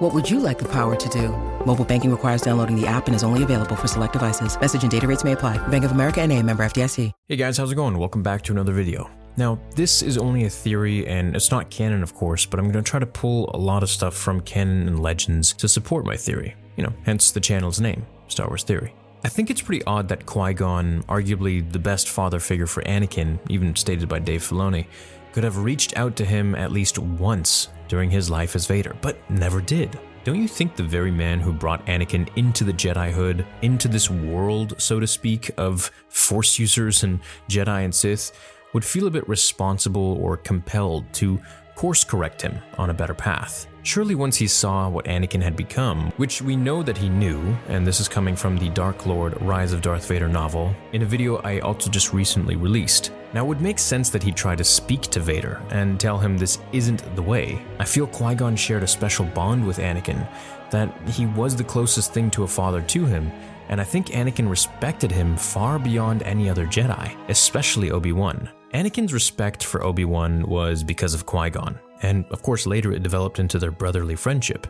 What 0.00 0.14
would 0.14 0.30
you 0.30 0.40
like 0.40 0.58
the 0.58 0.68
power 0.68 0.96
to 0.96 1.08
do? 1.10 1.28
Mobile 1.66 1.84
banking 1.84 2.10
requires 2.10 2.40
downloading 2.40 2.74
the 2.74 2.86
app 2.86 3.06
and 3.06 3.14
is 3.14 3.22
only 3.22 3.42
available 3.42 3.76
for 3.76 3.86
select 3.86 4.14
devices. 4.14 4.58
Message 4.58 4.80
and 4.80 4.90
data 4.90 5.06
rates 5.06 5.24
may 5.24 5.32
apply. 5.32 5.58
Bank 5.68 5.84
of 5.84 5.90
America 5.90 6.22
and 6.22 6.32
a 6.32 6.42
member 6.42 6.64
FDIC. 6.64 7.12
Hey 7.28 7.36
guys, 7.36 7.58
how's 7.58 7.70
it 7.70 7.74
going? 7.74 7.98
Welcome 7.98 8.22
back 8.22 8.40
to 8.44 8.52
another 8.52 8.72
video. 8.72 9.10
Now, 9.36 9.60
this 9.76 10.00
is 10.00 10.16
only 10.16 10.46
a 10.46 10.48
theory 10.48 11.06
and 11.06 11.36
it's 11.36 11.50
not 11.50 11.68
canon, 11.68 12.02
of 12.02 12.14
course, 12.14 12.46
but 12.46 12.58
I'm 12.58 12.72
going 12.72 12.82
to 12.82 12.90
try 12.90 12.98
to 12.98 13.04
pull 13.04 13.50
a 13.52 13.58
lot 13.58 13.82
of 13.82 13.90
stuff 13.90 14.16
from 14.16 14.40
canon 14.40 14.88
and 14.88 15.02
legends 15.02 15.52
to 15.52 15.68
support 15.68 16.06
my 16.06 16.16
theory. 16.16 16.56
You 16.78 16.84
know, 16.84 16.94
hence 17.04 17.30
the 17.30 17.40
channel's 17.40 17.78
name, 17.78 18.06
Star 18.28 18.48
Wars 18.48 18.62
Theory. 18.62 18.94
I 19.22 19.28
think 19.28 19.50
it's 19.50 19.60
pretty 19.60 19.84
odd 19.84 20.08
that 20.08 20.24
Qui 20.24 20.54
Gon, 20.54 21.02
arguably 21.10 21.70
the 21.70 21.78
best 21.78 22.08
father 22.08 22.40
figure 22.40 22.66
for 22.66 22.82
Anakin, 22.84 23.38
even 23.50 23.76
stated 23.76 24.08
by 24.08 24.20
Dave 24.20 24.40
Filoni, 24.40 24.86
could 25.32 25.44
have 25.44 25.58
reached 25.58 25.94
out 25.98 26.16
to 26.16 26.24
him 26.24 26.54
at 26.54 26.72
least 26.72 26.98
once 26.98 27.68
during 27.90 28.08
his 28.08 28.30
life 28.30 28.54
as 28.54 28.66
Vader, 28.66 28.96
but 29.02 29.18
never 29.28 29.60
did. 29.60 29.98
Don't 30.22 30.40
you 30.40 30.46
think 30.46 30.76
the 30.76 30.82
very 30.82 31.10
man 31.10 31.40
who 31.40 31.52
brought 31.52 31.84
Anakin 31.86 32.28
into 32.36 32.62
the 32.62 32.72
Jedihood, 32.72 33.44
into 33.62 33.88
this 33.88 34.08
world, 34.08 34.74
so 34.78 35.00
to 35.00 35.06
speak, 35.06 35.50
of 35.58 35.90
Force 36.08 36.58
users 36.58 37.02
and 37.02 37.18
Jedi 37.48 37.84
and 37.84 37.94
Sith, 37.94 38.32
would 38.72 38.84
feel 38.84 39.08
a 39.08 39.10
bit 39.10 39.28
responsible 39.28 40.18
or 40.22 40.36
compelled 40.36 41.12
to 41.14 41.40
course 41.80 42.04
correct 42.04 42.42
him 42.42 42.58
on 42.76 42.90
a 42.90 42.94
better 42.94 43.14
path? 43.14 43.66
Surely 43.84 44.14
once 44.14 44.36
he 44.36 44.46
saw 44.46 44.86
what 44.86 45.06
Anakin 45.06 45.40
had 45.40 45.56
become, 45.56 46.10
which 46.18 46.42
we 46.42 46.54
know 46.54 46.82
that 46.82 46.98
he 46.98 47.08
knew, 47.08 47.56
and 47.68 47.86
this 47.86 48.00
is 48.00 48.06
coming 48.06 48.36
from 48.36 48.58
the 48.58 48.68
Dark 48.68 49.06
Lord 49.06 49.40
Rise 49.40 49.72
of 49.72 49.80
Darth 49.80 50.06
Vader 50.06 50.28
novel, 50.28 50.74
in 50.92 51.00
a 51.00 51.06
video 51.06 51.36
I 51.38 51.60
also 51.60 51.88
just 51.88 52.12
recently 52.12 52.54
released. 52.54 53.12
Now, 53.32 53.46
it 53.46 53.48
would 53.48 53.62
make 53.62 53.78
sense 53.78 54.10
that 54.10 54.22
he'd 54.22 54.36
try 54.36 54.54
to 54.56 54.62
speak 54.62 55.00
to 55.04 55.20
Vader 55.20 55.62
and 55.70 55.98
tell 55.98 56.18
him 56.18 56.36
this 56.36 56.58
isn't 56.74 57.16
the 57.16 57.22
way. 57.22 57.64
I 57.78 57.86
feel 57.86 58.06
Qui 58.06 58.34
Gon 58.34 58.56
shared 58.56 58.82
a 58.82 58.86
special 58.86 59.24
bond 59.24 59.66
with 59.66 59.78
Anakin, 59.78 60.28
that 60.70 60.94
he 61.08 61.24
was 61.24 61.56
the 61.56 61.64
closest 61.64 62.12
thing 62.12 62.30
to 62.32 62.42
a 62.42 62.46
father 62.46 62.82
to 62.82 63.06
him, 63.06 63.32
and 63.70 63.80
I 63.80 63.84
think 63.84 64.08
Anakin 64.08 64.50
respected 64.50 65.10
him 65.10 65.34
far 65.34 65.78
beyond 65.78 66.24
any 66.24 66.50
other 66.50 66.66
Jedi, 66.66 67.16
especially 67.30 67.90
Obi 67.90 68.12
Wan. 68.12 68.50
Anakin's 68.72 69.12
respect 69.12 69.64
for 69.64 69.82
Obi 69.82 70.04
Wan 70.04 70.44
was 70.46 70.84
because 70.84 71.12
of 71.12 71.26
Qui 71.26 71.50
Gon, 71.50 71.78
and 72.02 72.24
of 72.30 72.42
course 72.42 72.66
later 72.66 72.92
it 72.92 73.02
developed 73.02 73.40
into 73.40 73.58
their 73.58 73.72
brotherly 73.72 74.14
friendship. 74.14 74.68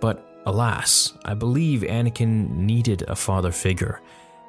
But 0.00 0.40
alas, 0.46 1.12
I 1.24 1.34
believe 1.34 1.82
Anakin 1.82 2.50
needed 2.50 3.02
a 3.02 3.14
father 3.14 3.52
figure, 3.52 4.00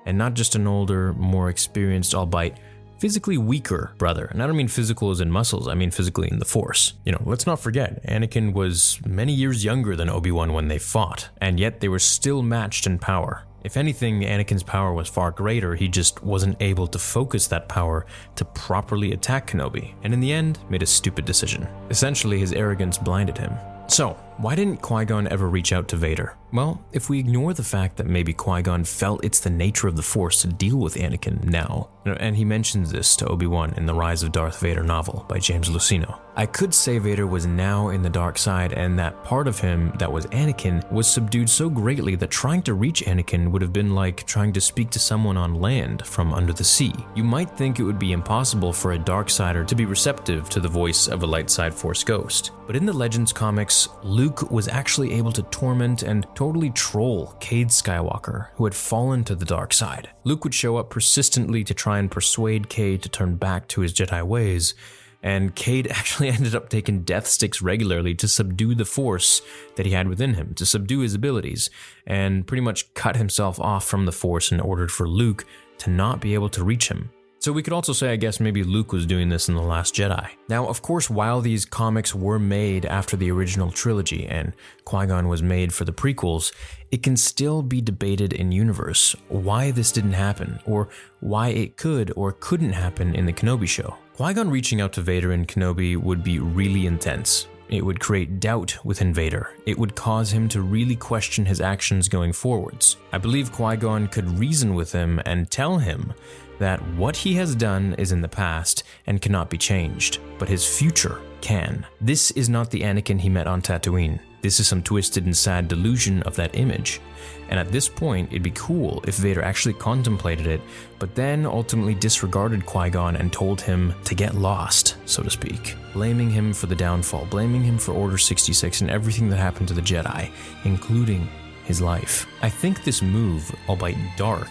and 0.08 0.18
not 0.18 0.34
just 0.34 0.56
an 0.56 0.66
older, 0.66 1.14
more 1.14 1.50
experienced, 1.50 2.16
albeit 2.16 2.58
physically 2.98 3.38
weaker 3.38 3.94
brother. 4.00 4.26
And 4.26 4.42
I 4.42 4.48
don't 4.48 4.58
mean 4.58 4.68
physical 4.68 5.12
as 5.12 5.22
in 5.22 5.30
muscles, 5.30 5.68
I 5.68 5.76
mean 5.76 5.92
physically 5.92 6.30
in 6.32 6.40
the 6.40 6.46
force. 6.46 6.94
You 7.06 7.12
know, 7.12 7.22
let's 7.24 7.46
not 7.46 7.60
forget, 7.60 8.04
Anakin 8.08 8.54
was 8.54 9.00
many 9.06 9.32
years 9.32 9.64
younger 9.64 9.96
than 9.96 10.10
Obi 10.10 10.32
Wan 10.32 10.54
when 10.54 10.70
they 10.70 10.80
fought, 10.80 11.30
and 11.40 11.60
yet 11.60 11.82
they 11.82 11.88
were 11.88 12.00
still 12.00 12.42
matched 12.42 12.88
in 12.88 12.98
power. 12.98 13.44
If 13.68 13.76
anything, 13.76 14.22
Anakin's 14.22 14.64
power 14.64 14.94
was 14.94 15.10
far 15.10 15.30
greater, 15.30 15.76
he 15.76 15.90
just 15.90 16.24
wasn't 16.24 16.56
able 16.62 16.88
to 16.88 16.98
focus 16.98 17.48
that 17.48 17.68
power 17.68 18.06
to 18.38 18.46
properly 18.46 19.12
attack 19.12 19.52
Kenobi, 19.52 19.94
and 20.04 20.14
in 20.14 20.22
the 20.22 20.32
end, 20.32 20.58
made 20.70 20.84
a 20.84 20.86
stupid 20.86 21.26
decision. 21.26 21.68
Essentially, 21.90 22.40
his 22.40 22.54
arrogance 22.54 22.98
blinded 22.98 23.38
him. 23.38 23.52
So, 23.88 24.18
why 24.38 24.56
didn't 24.56 24.82
Qui 24.82 25.06
Gon 25.06 25.28
ever 25.28 25.50
reach 25.50 25.74
out 25.74 25.88
to 25.90 25.96
Vader? 25.96 26.36
Well, 26.54 26.82
if 26.94 27.10
we 27.10 27.20
ignore 27.20 27.54
the 27.54 27.64
fact 27.64 27.98
that 27.98 28.08
maybe 28.08 28.34
Qui 28.34 28.62
Gon 28.62 28.84
felt 28.84 29.24
it's 29.24 29.40
the 29.40 29.50
nature 29.50 29.88
of 29.88 29.96
the 29.96 30.02
Force 30.02 30.42
to 30.42 30.48
deal 30.48 30.78
with 30.78 30.96
Anakin 30.96 31.44
now, 31.44 31.90
and 32.06 32.38
he 32.38 32.46
mentions 32.46 32.92
this 32.92 33.16
to 33.18 33.28
Obi 33.28 33.48
Wan 33.48 33.74
in 33.76 33.86
the 33.86 33.94
Rise 33.94 34.24
of 34.24 34.32
Darth 34.32 34.60
Vader 34.60 34.84
novel 34.84 35.26
by 35.28 35.40
James 35.40 35.70
Luceno, 35.70 36.20
I 36.38 36.46
could 36.46 36.72
say 36.72 37.00
Vader 37.00 37.26
was 37.26 37.48
now 37.48 37.90
in 37.90 38.04
the 38.04 38.12
dark 38.12 38.38
side 38.38 38.72
and 38.72 39.00
that 39.00 39.24
part 39.24 39.48
of 39.48 39.60
him 39.60 39.92
that 39.98 40.12
was 40.12 40.28
Anakin 40.28 40.90
was 40.92 41.08
subdued 41.08 41.50
so 41.50 41.68
greatly 41.68 42.16
that 42.16 42.30
trying 42.30 42.62
to 42.62 42.76
reach 42.76 43.04
Anakin 43.04 43.50
would 43.50 43.64
have 43.64 43.74
been 43.74 43.96
like 43.96 44.24
trying 44.28 44.54
to 44.54 44.62
speak 44.62 44.92
to 44.92 45.00
someone 45.00 45.36
on 45.36 45.56
land 45.56 46.06
from 46.06 46.36
under 46.36 46.54
the 46.54 46.64
sea. 46.64 46.94
You 47.16 47.24
might 47.24 47.50
think 47.50 47.80
it 47.80 47.84
would 47.84 47.98
be 47.98 48.12
impossible 48.12 48.72
for 48.72 48.94
a 48.94 49.00
Darksider 49.00 49.66
to 49.66 49.74
be 49.74 49.86
receptive 49.86 50.48
to 50.50 50.60
the 50.60 50.68
voice 50.68 51.08
of 51.08 51.24
a 51.24 51.26
light 51.26 51.50
side 51.50 51.74
Force 51.74 52.04
ghost, 52.04 52.52
but 52.68 52.76
in 52.76 52.86
the 52.86 52.94
Legends 52.94 53.32
comics, 53.32 53.88
Luke 54.04 54.52
was 54.52 54.68
actually 54.68 55.14
able 55.14 55.32
to 55.32 55.42
torment 55.44 56.04
and 56.04 56.28
totally 56.36 56.70
troll 56.72 57.34
Cade 57.40 57.70
Skywalker, 57.70 58.50
who 58.56 58.66
had 58.66 58.76
fallen 58.76 59.24
to 59.24 59.36
the 59.36 59.46
dark 59.46 59.72
side. 59.72 60.10
Luke 60.26 60.44
would 60.44 60.54
show 60.54 60.76
up 60.76 60.90
persistently 60.90 61.64
to 61.64 61.74
try 61.74 61.98
and 61.98 62.12
persuade 62.12 62.68
Cade 62.68 63.02
to 63.04 63.10
turn 63.10 63.38
back 63.38 63.70
to 63.70 63.82
his 63.82 63.94
Jedi 63.94 64.22
ways, 64.22 64.76
and 65.24 65.56
Cade 65.56 65.88
actually 65.92 66.28
ended 66.28 66.54
up 66.54 66.68
taking 66.68 67.04
death 67.04 67.26
sticks 67.26 67.62
regularly 67.62 68.14
to 68.16 68.28
subdue 68.28 68.76
the 68.76 68.86
force 68.86 69.42
that 69.78 69.86
he 69.86 69.94
had 69.94 70.10
within 70.10 70.34
him, 70.34 70.54
to 70.56 70.66
subdue 70.66 71.00
his 71.00 71.16
abilities, 71.16 71.70
and 72.06 72.46
pretty 72.46 72.62
much 72.62 72.94
cut 72.94 73.16
himself 73.16 73.62
off 73.62 73.88
from 73.88 74.06
the 74.06 74.12
force 74.12 74.52
in 74.52 74.60
order 74.60 74.90
for 74.90 75.08
Luke 75.08 75.46
to 75.78 75.90
not 75.90 76.20
be 76.20 76.34
able 76.34 76.50
to 76.50 76.66
reach 76.66 76.90
him. 76.90 77.12
So 77.48 77.54
we 77.54 77.64
could 77.64 77.72
also 77.72 77.94
say, 77.94 78.12
I 78.12 78.18
guess, 78.18 78.42
maybe 78.42 78.62
Luke 78.62 78.92
was 78.92 79.06
doing 79.06 79.30
this 79.30 79.48
in 79.48 79.56
The 79.56 79.62
Last 79.62 79.96
Jedi. 79.96 80.32
Now, 80.50 80.68
of 80.68 80.82
course, 80.82 81.10
while 81.10 81.40
these 81.40 81.64
comics 81.64 82.14
were 82.14 82.40
made 82.40 82.86
after 82.86 83.16
the 83.16 83.32
original 83.32 83.72
trilogy 83.72 84.28
and 84.28 84.52
Qui 84.84 85.06
Gon 85.06 85.30
was 85.30 85.42
made 85.42 85.74
for 85.74 85.86
the 85.86 85.94
prequels, 85.94 86.52
it 86.92 87.02
can 87.02 87.16
still 87.16 87.62
be 87.62 87.80
debated 87.80 88.34
in 88.34 88.52
universe 88.52 89.16
why 89.30 89.72
this 89.72 89.94
didn't 89.94 90.12
happen, 90.12 90.60
or 90.66 90.90
why 91.22 91.48
it 91.48 91.78
could 91.78 92.12
or 92.18 92.34
couldn't 92.34 92.74
happen 92.74 93.16
in 93.16 93.26
the 93.26 93.32
Kenobi 93.32 93.66
show. 93.66 93.96
Qui 94.18 94.34
Gon 94.34 94.50
reaching 94.50 94.82
out 94.82 94.92
to 94.92 95.02
Vader 95.02 95.32
and 95.32 95.48
Kenobi 95.48 95.96
would 95.96 96.26
be 96.26 96.40
really 96.40 96.86
intense. 96.86 97.48
It 97.70 97.86
would 97.86 98.00
create 98.00 98.40
doubt 98.40 98.78
within 98.84 99.14
Vader. 99.14 99.56
It 99.66 99.78
would 99.78 99.96
cause 99.96 100.32
him 100.32 100.48
to 100.50 100.62
really 100.62 100.96
question 100.96 101.46
his 101.46 101.60
actions 101.60 102.08
going 102.08 102.34
forwards. 102.34 102.98
I 103.12 103.18
believe 103.18 103.52
Qui 103.52 103.76
Gon 103.76 104.08
could 104.08 104.40
reason 104.40 104.74
with 104.74 104.92
him 104.92 105.22
and 105.26 105.52
tell 105.52 105.78
him 105.78 106.14
that 106.60 106.80
what 106.96 107.16
he 107.16 107.36
has 107.36 107.56
done 107.56 107.94
is 107.98 108.12
in 108.12 108.22
the 108.22 108.28
past 108.28 108.84
and 109.06 109.22
cannot 109.22 109.50
be 109.50 109.58
changed, 109.58 110.20
but 110.40 110.50
his 110.50 110.66
future 110.66 111.22
can. 111.42 111.86
This 112.02 112.32
is 112.32 112.50
not 112.50 112.72
the 112.72 112.82
Anakin 112.82 113.20
he 113.20 113.30
met 113.30 113.48
on 113.48 113.62
Tatooine. 113.62 114.20
This 114.48 114.62
is 114.62 114.68
some 114.70 114.82
twisted 114.82 115.26
and 115.26 115.36
sad 115.36 115.68
delusion 115.68 116.24
of 116.24 116.38
that 116.38 116.56
image. 116.56 117.02
And 117.50 117.60
at 117.60 117.70
this 117.70 117.90
point, 117.90 118.30
it'd 118.30 118.44
be 118.44 118.52
cool 118.52 119.04
if 119.06 119.16
Vader 119.16 119.42
actually 119.42 119.74
contemplated 119.74 120.48
it, 120.48 120.62
but 121.00 121.14
then 121.16 121.46
ultimately 121.46 121.94
disregarded 121.94 122.66
Qui 122.66 122.90
Gon 122.90 123.18
and 123.18 123.34
told 123.34 123.60
him 123.60 123.94
to 124.06 124.16
get 124.16 124.36
lost, 124.36 124.96
so 125.04 125.22
to 125.22 125.30
speak, 125.30 125.76
blaming 125.92 126.30
him 126.30 126.54
for 126.54 126.68
the 126.68 126.78
downfall, 126.78 127.26
blaming 127.26 127.62
him 127.62 127.78
for 127.78 127.92
Order 127.92 128.18
66 128.18 128.80
and 128.80 128.90
everything 128.90 129.28
that 129.28 129.36
happened 129.36 129.68
to 129.68 129.74
the 129.74 129.82
Jedi, 129.82 130.32
including 130.64 131.28
his 131.66 131.82
life. 131.82 132.26
I 132.42 132.48
think 132.48 132.86
this 132.86 133.02
move, 133.02 133.54
albeit 133.68 133.98
dark, 134.16 134.48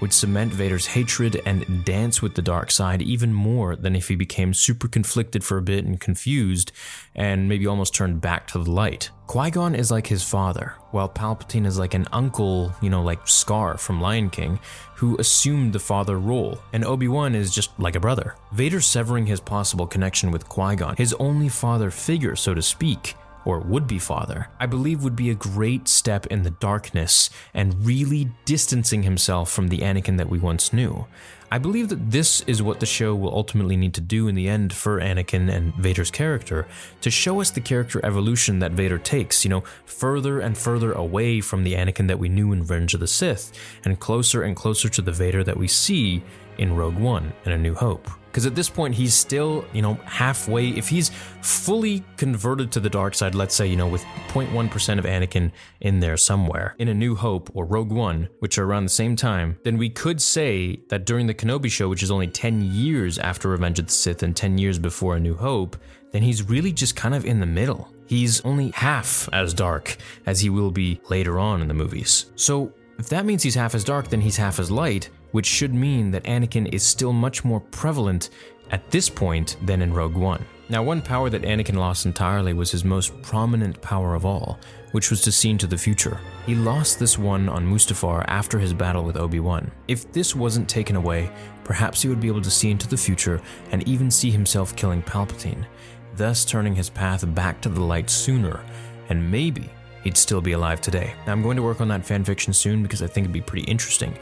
would 0.00 0.12
cement 0.12 0.52
Vader's 0.52 0.86
hatred 0.86 1.42
and 1.44 1.84
dance 1.84 2.22
with 2.22 2.36
the 2.36 2.42
dark 2.42 2.70
side 2.70 3.02
even 3.02 3.34
more 3.34 3.74
than 3.74 3.96
if 3.96 4.06
he 4.06 4.14
became 4.14 4.54
super 4.54 4.86
conflicted 4.86 5.42
for 5.42 5.58
a 5.58 5.62
bit 5.62 5.84
and 5.84 5.98
confused 5.98 6.70
and 7.16 7.48
maybe 7.48 7.66
almost 7.66 7.96
turned 7.96 8.20
back 8.20 8.46
to 8.46 8.62
the 8.62 8.70
light. 8.70 9.10
Qui 9.30 9.48
Gon 9.48 9.76
is 9.76 9.92
like 9.92 10.08
his 10.08 10.24
father, 10.24 10.74
while 10.90 11.08
Palpatine 11.08 11.64
is 11.64 11.78
like 11.78 11.94
an 11.94 12.08
uncle, 12.12 12.74
you 12.82 12.90
know, 12.90 13.00
like 13.00 13.28
Scar 13.28 13.78
from 13.78 14.00
Lion 14.00 14.28
King, 14.28 14.58
who 14.96 15.16
assumed 15.18 15.72
the 15.72 15.78
father 15.78 16.18
role, 16.18 16.58
and 16.72 16.84
Obi 16.84 17.06
Wan 17.06 17.36
is 17.36 17.54
just 17.54 17.70
like 17.78 17.94
a 17.94 18.00
brother. 18.00 18.34
Vader 18.50 18.80
severing 18.80 19.26
his 19.26 19.38
possible 19.38 19.86
connection 19.86 20.32
with 20.32 20.48
Qui 20.48 20.74
Gon, 20.74 20.96
his 20.96 21.14
only 21.20 21.48
father 21.48 21.92
figure, 21.92 22.34
so 22.34 22.54
to 22.54 22.60
speak, 22.60 23.14
or 23.44 23.60
would 23.60 23.86
be 23.86 23.98
father, 23.98 24.48
I 24.58 24.66
believe 24.66 25.02
would 25.02 25.16
be 25.16 25.30
a 25.30 25.34
great 25.34 25.88
step 25.88 26.26
in 26.26 26.42
the 26.42 26.50
darkness 26.50 27.30
and 27.54 27.84
really 27.84 28.30
distancing 28.44 29.02
himself 29.02 29.50
from 29.50 29.68
the 29.68 29.78
Anakin 29.78 30.18
that 30.18 30.28
we 30.28 30.38
once 30.38 30.72
knew. 30.72 31.06
I 31.52 31.58
believe 31.58 31.88
that 31.88 32.12
this 32.12 32.42
is 32.42 32.62
what 32.62 32.78
the 32.78 32.86
show 32.86 33.14
will 33.14 33.34
ultimately 33.34 33.76
need 33.76 33.94
to 33.94 34.00
do 34.00 34.28
in 34.28 34.36
the 34.36 34.48
end 34.48 34.72
for 34.72 35.00
Anakin 35.00 35.52
and 35.52 35.74
Vader's 35.74 36.10
character 36.10 36.68
to 37.00 37.10
show 37.10 37.40
us 37.40 37.50
the 37.50 37.60
character 37.60 38.00
evolution 38.04 38.60
that 38.60 38.70
Vader 38.70 38.98
takes, 38.98 39.44
you 39.44 39.48
know, 39.50 39.64
further 39.84 40.38
and 40.38 40.56
further 40.56 40.92
away 40.92 41.40
from 41.40 41.64
the 41.64 41.74
Anakin 41.74 42.06
that 42.06 42.20
we 42.20 42.28
knew 42.28 42.52
in 42.52 42.60
Revenge 42.60 42.94
of 42.94 43.00
the 43.00 43.08
Sith 43.08 43.52
and 43.84 43.98
closer 43.98 44.42
and 44.42 44.54
closer 44.54 44.88
to 44.90 45.02
the 45.02 45.10
Vader 45.10 45.42
that 45.42 45.56
we 45.56 45.66
see 45.66 46.22
in 46.58 46.76
Rogue 46.76 46.98
One 46.98 47.32
and 47.44 47.54
A 47.54 47.58
New 47.58 47.74
Hope. 47.74 48.08
Because 48.30 48.46
at 48.46 48.54
this 48.54 48.70
point, 48.70 48.94
he's 48.94 49.12
still, 49.12 49.64
you 49.72 49.82
know, 49.82 49.94
halfway. 50.04 50.68
If 50.68 50.88
he's 50.88 51.10
fully 51.42 52.04
converted 52.16 52.70
to 52.72 52.80
the 52.80 52.88
dark 52.88 53.14
side, 53.14 53.34
let's 53.34 53.54
say, 53.54 53.66
you 53.66 53.76
know, 53.76 53.88
with 53.88 54.04
0.1% 54.28 54.98
of 54.98 55.04
Anakin 55.04 55.50
in 55.80 55.98
there 55.98 56.16
somewhere, 56.16 56.76
in 56.78 56.88
A 56.88 56.94
New 56.94 57.16
Hope 57.16 57.50
or 57.54 57.64
Rogue 57.64 57.90
One, 57.90 58.28
which 58.38 58.56
are 58.58 58.64
around 58.64 58.84
the 58.84 58.90
same 58.90 59.16
time, 59.16 59.58
then 59.64 59.78
we 59.78 59.90
could 59.90 60.22
say 60.22 60.80
that 60.88 61.06
during 61.06 61.26
the 61.26 61.34
Kenobi 61.34 61.70
show, 61.70 61.88
which 61.88 62.04
is 62.04 62.10
only 62.10 62.28
10 62.28 62.62
years 62.62 63.18
after 63.18 63.48
Revenge 63.48 63.80
of 63.80 63.86
the 63.86 63.92
Sith 63.92 64.22
and 64.22 64.36
10 64.36 64.58
years 64.58 64.78
before 64.78 65.16
A 65.16 65.20
New 65.20 65.34
Hope, 65.34 65.76
then 66.12 66.22
he's 66.22 66.48
really 66.48 66.72
just 66.72 66.94
kind 66.96 67.14
of 67.14 67.24
in 67.24 67.40
the 67.40 67.46
middle. 67.46 67.92
He's 68.06 68.40
only 68.42 68.70
half 68.70 69.28
as 69.32 69.54
dark 69.54 69.96
as 70.26 70.40
he 70.40 70.50
will 70.50 70.70
be 70.70 71.00
later 71.08 71.38
on 71.38 71.62
in 71.62 71.68
the 71.68 71.74
movies. 71.74 72.26
So, 72.36 72.72
if 72.98 73.08
that 73.08 73.24
means 73.24 73.42
he's 73.42 73.54
half 73.54 73.74
as 73.74 73.82
dark, 73.82 74.08
then 74.08 74.20
he's 74.20 74.36
half 74.36 74.58
as 74.58 74.70
light, 74.70 75.08
which 75.32 75.46
should 75.46 75.74
mean 75.74 76.10
that 76.10 76.24
Anakin 76.24 76.72
is 76.72 76.82
still 76.82 77.12
much 77.12 77.44
more 77.44 77.60
prevalent 77.60 78.30
at 78.70 78.90
this 78.90 79.08
point 79.08 79.56
than 79.62 79.82
in 79.82 79.92
Rogue 79.92 80.16
One. 80.16 80.44
Now, 80.68 80.84
one 80.84 81.02
power 81.02 81.28
that 81.30 81.42
Anakin 81.42 81.74
lost 81.74 82.06
entirely 82.06 82.52
was 82.52 82.70
his 82.70 82.84
most 82.84 83.20
prominent 83.22 83.82
power 83.82 84.14
of 84.14 84.24
all, 84.24 84.60
which 84.92 85.10
was 85.10 85.20
to 85.22 85.32
see 85.32 85.50
into 85.50 85.66
the 85.66 85.76
future. 85.76 86.20
He 86.46 86.54
lost 86.54 87.00
this 87.00 87.18
one 87.18 87.48
on 87.48 87.66
Mustafar 87.66 88.24
after 88.28 88.58
his 88.58 88.72
battle 88.72 89.02
with 89.02 89.16
Obi 89.16 89.40
Wan. 89.40 89.72
If 89.88 90.12
this 90.12 90.36
wasn't 90.36 90.68
taken 90.68 90.94
away, 90.94 91.28
perhaps 91.64 92.02
he 92.02 92.08
would 92.08 92.20
be 92.20 92.28
able 92.28 92.42
to 92.42 92.50
see 92.50 92.70
into 92.70 92.86
the 92.86 92.96
future 92.96 93.42
and 93.72 93.86
even 93.88 94.12
see 94.12 94.30
himself 94.30 94.76
killing 94.76 95.02
Palpatine, 95.02 95.66
thus 96.14 96.44
turning 96.44 96.76
his 96.76 96.88
path 96.88 97.24
back 97.34 97.60
to 97.62 97.68
the 97.68 97.80
light 97.80 98.08
sooner, 98.08 98.60
and 99.08 99.28
maybe 99.28 99.70
he'd 100.02 100.16
still 100.16 100.40
be 100.40 100.52
alive 100.52 100.80
today. 100.80 101.14
Now, 101.26 101.32
I'm 101.32 101.42
going 101.42 101.56
to 101.56 101.62
work 101.62 101.80
on 101.80 101.88
that 101.88 102.02
fanfiction 102.02 102.54
soon 102.54 102.82
because 102.82 103.02
I 103.02 103.06
think 103.06 103.24
it'd 103.24 103.32
be 103.32 103.40
pretty 103.40 103.66
interesting. 103.66 104.16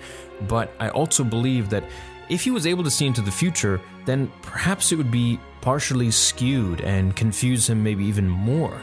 But 0.48 0.72
I 0.78 0.88
also 0.90 1.24
believe 1.24 1.70
that 1.70 1.84
if 2.28 2.44
he 2.44 2.50
was 2.50 2.66
able 2.66 2.84
to 2.84 2.90
see 2.90 3.06
into 3.06 3.22
the 3.22 3.30
future, 3.30 3.80
then 4.04 4.30
perhaps 4.42 4.92
it 4.92 4.96
would 4.96 5.10
be 5.10 5.40
partially 5.60 6.10
skewed 6.10 6.80
and 6.82 7.16
confuse 7.16 7.68
him 7.68 7.82
maybe 7.82 8.04
even 8.04 8.28
more. 8.28 8.80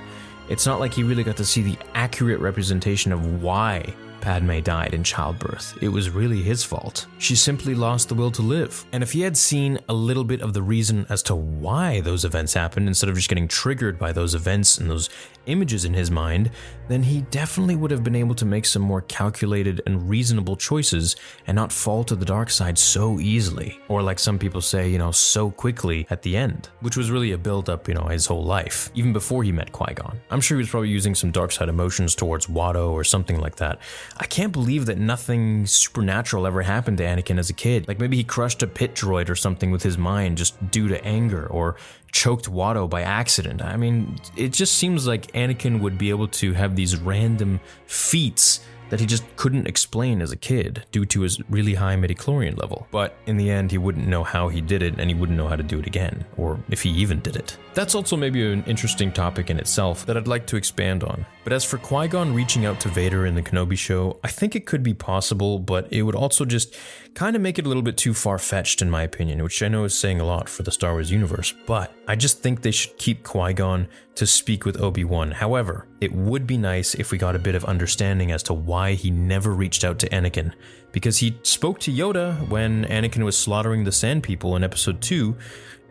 It's 0.49 0.65
not 0.65 0.79
like 0.79 0.93
he 0.93 1.03
really 1.03 1.23
got 1.23 1.37
to 1.37 1.45
see 1.45 1.61
the 1.61 1.77
accurate 1.93 2.39
representation 2.39 3.11
of 3.11 3.41
why 3.41 3.93
Padme 4.25 4.59
died 4.59 4.95
in 4.95 5.03
childbirth. 5.03 5.77
It 5.83 5.89
was 5.89 6.09
really 6.09 6.41
his 6.41 6.63
fault. 6.63 7.05
She 7.19 7.35
simply 7.35 7.75
lost 7.75 8.09
the 8.09 8.15
will 8.15 8.31
to 8.31 8.41
live. 8.41 8.83
And 8.91 9.03
if 9.03 9.11
he 9.11 9.21
had 9.21 9.37
seen 9.37 9.77
a 9.87 9.93
little 9.93 10.23
bit 10.23 10.41
of 10.41 10.51
the 10.51 10.63
reason 10.63 11.05
as 11.09 11.21
to 11.23 11.35
why 11.35 12.01
those 12.01 12.25
events 12.25 12.51
happened, 12.55 12.87
instead 12.87 13.07
of 13.07 13.15
just 13.15 13.29
getting 13.29 13.47
triggered 13.47 13.99
by 13.99 14.11
those 14.11 14.33
events 14.33 14.79
and 14.79 14.89
those 14.89 15.11
images 15.45 15.85
in 15.85 15.93
his 15.93 16.09
mind, 16.09 16.49
then 16.87 17.03
he 17.03 17.21
definitely 17.29 17.75
would 17.75 17.91
have 17.91 18.03
been 18.03 18.15
able 18.15 18.33
to 18.33 18.45
make 18.45 18.65
some 18.65 18.81
more 18.81 19.01
calculated 19.01 19.79
and 19.85 20.09
reasonable 20.09 20.55
choices 20.55 21.15
and 21.45 21.55
not 21.55 21.71
fall 21.71 22.03
to 22.03 22.15
the 22.15 22.25
dark 22.25 22.49
side 22.49 22.79
so 22.79 23.19
easily. 23.19 23.79
Or, 23.89 24.01
like 24.01 24.17
some 24.17 24.39
people 24.39 24.61
say, 24.61 24.89
you 24.89 24.97
know, 24.97 25.11
so 25.11 25.51
quickly 25.51 26.07
at 26.09 26.23
the 26.23 26.35
end, 26.35 26.69
which 26.79 26.97
was 26.97 27.11
really 27.11 27.33
a 27.33 27.37
build 27.37 27.69
up, 27.69 27.87
you 27.87 27.93
know, 27.93 28.07
his 28.07 28.25
whole 28.25 28.43
life, 28.43 28.89
even 28.95 29.13
before 29.13 29.43
he 29.43 29.51
met 29.51 29.71
Qui 29.71 29.93
Gon. 29.93 30.19
I'm 30.31 30.41
sure 30.41 30.57
he 30.57 30.63
was 30.63 30.69
probably 30.69 30.89
using 30.89 31.13
some 31.13 31.29
dark 31.29 31.51
side 31.51 31.69
emotions 31.69 32.15
towards 32.15 32.47
Watto 32.47 32.91
or 32.91 33.03
something 33.03 33.39
like 33.39 33.57
that. 33.57 33.77
I 34.17 34.25
can't 34.25 34.53
believe 34.53 34.85
that 34.85 34.97
nothing 34.97 35.65
supernatural 35.65 36.47
ever 36.47 36.61
happened 36.61 36.99
to 36.99 37.03
Anakin 37.03 37.37
as 37.37 37.49
a 37.49 37.53
kid. 37.53 37.87
Like 37.87 37.99
maybe 37.99 38.15
he 38.15 38.23
crushed 38.23 38.63
a 38.63 38.67
pit 38.67 38.95
droid 38.95 39.29
or 39.29 39.35
something 39.35 39.71
with 39.71 39.83
his 39.83 39.97
mind 39.97 40.37
just 40.37 40.71
due 40.71 40.87
to 40.87 41.03
anger, 41.03 41.47
or 41.47 41.75
choked 42.11 42.49
Watto 42.49 42.89
by 42.89 43.01
accident. 43.01 43.61
I 43.61 43.75
mean, 43.75 44.17
it 44.37 44.53
just 44.53 44.77
seems 44.77 45.05
like 45.05 45.31
Anakin 45.33 45.81
would 45.81 45.97
be 45.97 46.09
able 46.11 46.29
to 46.29 46.53
have 46.53 46.75
these 46.75 46.95
random 46.97 47.59
feats 47.87 48.61
that 48.89 48.99
he 48.99 49.05
just 49.05 49.23
couldn't 49.35 49.67
explain 49.67 50.21
as 50.21 50.31
a 50.31 50.35
kid 50.35 50.85
due 50.91 51.05
to 51.05 51.21
his 51.21 51.41
really 51.49 51.73
high 51.73 51.95
midichlorian 51.95 52.57
level. 52.57 52.87
But 52.91 53.17
in 53.25 53.35
the 53.35 53.49
end, 53.49 53.71
he 53.71 53.77
wouldn't 53.77 54.07
know 54.07 54.23
how 54.23 54.47
he 54.47 54.61
did 54.61 54.83
it 54.83 54.99
and 54.99 55.09
he 55.09 55.15
wouldn't 55.15 55.37
know 55.37 55.47
how 55.47 55.55
to 55.55 55.63
do 55.63 55.79
it 55.79 55.87
again, 55.87 56.23
or 56.37 56.59
if 56.69 56.83
he 56.83 56.89
even 56.91 57.19
did 57.19 57.35
it. 57.35 57.57
That's 57.73 57.95
also 57.95 58.15
maybe 58.15 58.49
an 58.49 58.63
interesting 58.65 59.11
topic 59.11 59.49
in 59.49 59.59
itself 59.59 60.05
that 60.05 60.15
I'd 60.15 60.27
like 60.27 60.45
to 60.47 60.55
expand 60.55 61.03
on. 61.03 61.25
But 61.45 61.53
as 61.53 61.63
for 61.63 61.77
Qui 61.77 62.07
Gon 62.07 62.33
reaching 62.33 62.65
out 62.65 62.79
to 62.79 62.89
Vader 62.89 63.27
in 63.27 63.35
the 63.35 63.43
Kenobi 63.43 63.77
show, 63.77 64.19
I 64.23 64.29
think 64.29 64.55
it 64.55 64.65
could 64.65 64.81
be 64.81 64.95
possible, 64.95 65.59
but 65.59 65.87
it 65.93 66.01
would 66.01 66.15
also 66.15 66.43
just 66.43 66.75
kind 67.13 67.35
of 67.35 67.41
make 67.41 67.59
it 67.59 67.65
a 67.65 67.67
little 67.67 67.83
bit 67.83 67.97
too 67.97 68.15
far 68.15 68.39
fetched, 68.39 68.81
in 68.81 68.89
my 68.89 69.03
opinion, 69.03 69.43
which 69.43 69.61
I 69.61 69.67
know 69.67 69.83
is 69.83 69.97
saying 69.97 70.19
a 70.19 70.25
lot 70.25 70.49
for 70.49 70.63
the 70.63 70.71
Star 70.71 70.93
Wars 70.93 71.11
universe. 71.11 71.53
But 71.67 71.93
I 72.07 72.15
just 72.15 72.41
think 72.41 72.63
they 72.63 72.71
should 72.71 72.97
keep 72.97 73.23
Qui 73.23 73.53
Gon 73.53 73.87
to 74.15 74.25
speak 74.25 74.65
with 74.65 74.81
Obi 74.81 75.03
Wan. 75.03 75.29
However, 75.29 75.85
it 76.01 76.13
would 76.13 76.47
be 76.47 76.57
nice 76.57 76.95
if 76.95 77.11
we 77.11 77.19
got 77.19 77.35
a 77.35 77.39
bit 77.39 77.53
of 77.53 77.63
understanding 77.65 78.31
as 78.31 78.41
to 78.43 78.53
why 78.55 78.93
he 78.95 79.11
never 79.11 79.53
reached 79.53 79.83
out 79.83 79.99
to 79.99 80.09
Anakin, 80.09 80.51
because 80.93 81.19
he 81.19 81.37
spoke 81.43 81.79
to 81.81 81.91
Yoda 81.91 82.49
when 82.49 82.85
Anakin 82.85 83.23
was 83.23 83.37
slaughtering 83.37 83.83
the 83.83 83.91
Sand 83.91 84.23
People 84.23 84.55
in 84.55 84.63
Episode 84.63 84.99
2, 84.99 85.37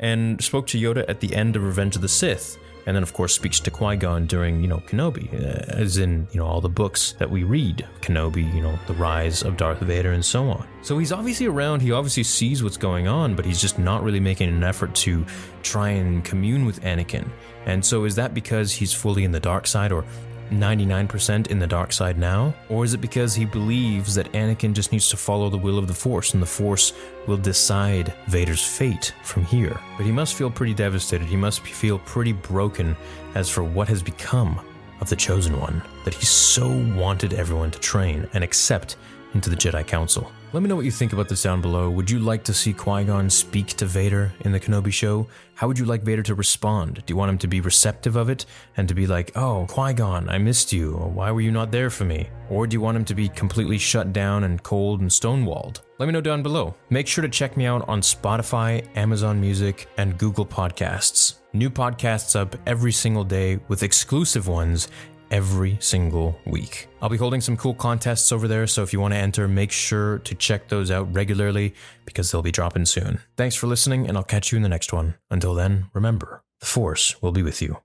and 0.00 0.42
spoke 0.42 0.66
to 0.66 0.80
Yoda 0.80 1.04
at 1.08 1.20
the 1.20 1.36
end 1.36 1.54
of 1.54 1.62
Revenge 1.62 1.94
of 1.94 2.02
the 2.02 2.08
Sith 2.08 2.58
and 2.86 2.94
then 2.94 3.02
of 3.02 3.12
course 3.12 3.34
speaks 3.34 3.60
to 3.60 3.70
Qui-Gon 3.70 4.26
during, 4.26 4.60
you 4.60 4.68
know, 4.68 4.82
Kenobi, 4.86 5.32
uh, 5.32 5.64
as 5.68 5.98
in, 5.98 6.26
you 6.32 6.38
know, 6.38 6.46
all 6.46 6.60
the 6.60 6.68
books 6.68 7.12
that 7.18 7.30
we 7.30 7.42
read, 7.44 7.86
Kenobi, 8.00 8.52
you 8.54 8.60
know, 8.60 8.78
the 8.86 8.94
rise 8.94 9.42
of 9.42 9.56
Darth 9.56 9.80
Vader 9.80 10.12
and 10.12 10.24
so 10.24 10.48
on. 10.50 10.66
So 10.82 10.98
he's 10.98 11.12
obviously 11.12 11.46
around, 11.46 11.80
he 11.80 11.92
obviously 11.92 12.24
sees 12.24 12.62
what's 12.62 12.76
going 12.76 13.08
on, 13.08 13.34
but 13.34 13.44
he's 13.44 13.60
just 13.60 13.78
not 13.78 14.02
really 14.02 14.20
making 14.20 14.48
an 14.48 14.62
effort 14.62 14.94
to 14.96 15.24
try 15.62 15.90
and 15.90 16.24
commune 16.24 16.66
with 16.66 16.80
Anakin. 16.82 17.28
And 17.66 17.84
so 17.84 18.04
is 18.04 18.14
that 18.16 18.34
because 18.34 18.72
he's 18.72 18.92
fully 18.92 19.24
in 19.24 19.32
the 19.32 19.40
dark 19.40 19.66
side 19.66 19.92
or 19.92 20.04
99% 20.50 21.48
in 21.48 21.58
the 21.58 21.66
dark 21.66 21.92
side 21.92 22.18
now? 22.18 22.54
Or 22.68 22.84
is 22.84 22.94
it 22.94 23.00
because 23.00 23.34
he 23.34 23.44
believes 23.44 24.14
that 24.14 24.32
Anakin 24.32 24.72
just 24.72 24.92
needs 24.92 25.08
to 25.10 25.16
follow 25.16 25.48
the 25.48 25.58
will 25.58 25.78
of 25.78 25.88
the 25.88 25.94
Force 25.94 26.34
and 26.34 26.42
the 26.42 26.46
Force 26.46 26.92
will 27.26 27.36
decide 27.36 28.14
Vader's 28.28 28.64
fate 28.64 29.14
from 29.22 29.44
here? 29.44 29.78
But 29.96 30.06
he 30.06 30.12
must 30.12 30.34
feel 30.34 30.50
pretty 30.50 30.74
devastated. 30.74 31.26
He 31.26 31.36
must 31.36 31.60
feel 31.60 31.98
pretty 31.98 32.32
broken 32.32 32.96
as 33.34 33.48
for 33.48 33.64
what 33.64 33.88
has 33.88 34.02
become 34.02 34.60
of 35.00 35.08
the 35.08 35.16
Chosen 35.16 35.58
One 35.60 35.82
that 36.04 36.14
he 36.14 36.24
so 36.24 36.68
wanted 36.96 37.34
everyone 37.34 37.70
to 37.72 37.80
train 37.80 38.28
and 38.32 38.44
accept 38.44 38.96
into 39.34 39.50
the 39.50 39.56
Jedi 39.56 39.86
Council. 39.86 40.30
Let 40.52 40.62
me 40.62 40.68
know 40.68 40.76
what 40.76 40.84
you 40.84 40.92
think 40.92 41.12
about 41.12 41.28
this 41.28 41.42
down 41.42 41.60
below. 41.60 41.90
Would 41.90 42.08
you 42.08 42.20
like 42.20 42.44
to 42.44 42.54
see 42.54 42.72
Qui 42.72 43.04
Gon 43.04 43.28
speak 43.28 43.68
to 43.74 43.86
Vader 43.86 44.32
in 44.40 44.52
the 44.52 44.60
Kenobi 44.60 44.92
show? 44.92 45.26
How 45.56 45.66
would 45.66 45.78
you 45.78 45.84
like 45.84 46.02
Vader 46.02 46.22
to 46.22 46.34
respond? 46.34 47.02
Do 47.04 47.12
you 47.12 47.16
want 47.16 47.30
him 47.30 47.38
to 47.38 47.48
be 47.48 47.60
receptive 47.60 48.14
of 48.14 48.28
it 48.28 48.46
and 48.76 48.86
to 48.88 48.94
be 48.94 49.06
like, 49.06 49.32
oh, 49.36 49.66
Qui 49.68 49.92
Gon, 49.94 50.28
I 50.28 50.38
missed 50.38 50.72
you. 50.72 50.92
Why 50.92 51.32
were 51.32 51.40
you 51.40 51.50
not 51.50 51.72
there 51.72 51.90
for 51.90 52.04
me? 52.04 52.28
Or 52.50 52.66
do 52.66 52.74
you 52.74 52.80
want 52.80 52.96
him 52.96 53.04
to 53.06 53.14
be 53.14 53.28
completely 53.28 53.78
shut 53.78 54.12
down 54.12 54.44
and 54.44 54.62
cold 54.62 55.00
and 55.00 55.10
stonewalled? 55.10 55.80
Let 55.98 56.06
me 56.06 56.12
know 56.12 56.20
down 56.20 56.42
below. 56.42 56.74
Make 56.90 57.08
sure 57.08 57.22
to 57.22 57.28
check 57.28 57.56
me 57.56 57.66
out 57.66 57.88
on 57.88 58.00
Spotify, 58.00 58.86
Amazon 58.96 59.40
Music, 59.40 59.88
and 59.96 60.18
Google 60.18 60.46
Podcasts. 60.46 61.36
New 61.52 61.70
podcasts 61.70 62.34
up 62.34 62.56
every 62.66 62.90
single 62.90 63.22
day 63.22 63.60
with 63.68 63.84
exclusive 63.84 64.48
ones 64.48 64.88
every 65.34 65.76
single 65.80 66.38
week. 66.46 66.86
I'll 67.02 67.08
be 67.08 67.16
holding 67.16 67.40
some 67.40 67.56
cool 67.56 67.74
contests 67.74 68.30
over 68.30 68.46
there, 68.46 68.68
so 68.68 68.84
if 68.84 68.92
you 68.92 69.00
want 69.00 69.14
to 69.14 69.18
enter, 69.18 69.48
make 69.48 69.72
sure 69.72 70.20
to 70.20 70.34
check 70.36 70.68
those 70.68 70.92
out 70.92 71.12
regularly 71.12 71.74
because 72.04 72.30
they'll 72.30 72.40
be 72.40 72.52
dropping 72.52 72.86
soon. 72.86 73.18
Thanks 73.36 73.56
for 73.56 73.66
listening, 73.66 74.06
and 74.06 74.16
I'll 74.16 74.22
catch 74.22 74.52
you 74.52 74.56
in 74.56 74.62
the 74.62 74.68
next 74.68 74.92
one. 74.92 75.16
Until 75.32 75.52
then, 75.52 75.90
remember, 75.92 76.44
the 76.60 76.66
Force 76.66 77.20
will 77.20 77.32
be 77.32 77.42
with 77.42 77.60
you 77.60 77.78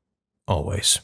always. 0.47 0.99